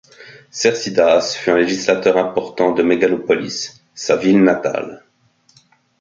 [0.49, 5.03] Cercidas fut un législateur important de Mégalopolis, sa ville natale.